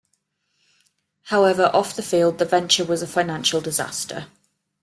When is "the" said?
1.95-2.01, 2.39-2.45